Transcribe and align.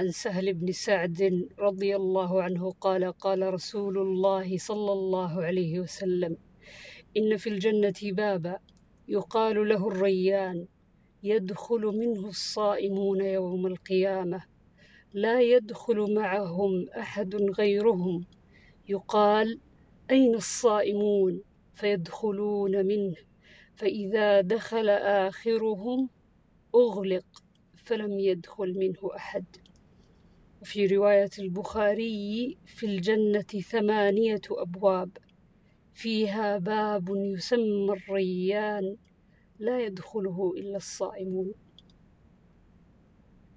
عن 0.00 0.10
سهل 0.10 0.54
بن 0.54 0.72
سعد 0.72 1.48
رضي 1.58 1.96
الله 1.96 2.42
عنه 2.42 2.70
قال 2.80 3.12
قال 3.12 3.54
رسول 3.54 3.98
الله 3.98 4.58
صلى 4.58 4.92
الله 4.92 5.42
عليه 5.42 5.80
وسلم 5.80 6.36
إن 7.16 7.36
في 7.36 7.48
الجنة 7.48 8.00
بابا 8.02 8.58
يقال 9.08 9.68
له 9.68 9.88
الريان 9.88 10.66
يدخل 11.22 11.80
منه 11.80 12.28
الصائمون 12.28 13.20
يوم 13.20 13.66
القيامة 13.66 14.44
لا 15.12 15.40
يدخل 15.40 16.14
معهم 16.14 16.88
أحد 16.88 17.34
غيرهم 17.34 18.24
يقال 18.88 19.60
أين 20.10 20.34
الصائمون؟ 20.34 21.42
فيدخلون 21.74 22.86
منه 22.86 23.16
فإذا 23.76 24.40
دخل 24.40 24.88
آخرهم 25.28 26.08
أغلق 26.74 27.42
فلم 27.76 28.20
يدخل 28.20 28.78
منه 28.78 29.16
أحد. 29.16 29.44
وفي 30.62 30.86
رواية 30.86 31.30
البخاري 31.38 32.56
في 32.66 32.86
الجنة 32.86 33.42
ثمانية 33.42 34.40
أبواب. 34.50 35.10
فيها 35.94 36.58
باب 36.58 37.08
يسمى 37.08 37.92
الريان 37.92 38.96
لا 39.58 39.80
يدخله 39.80 40.52
إلا 40.56 40.76
الصائمون. 40.76 41.54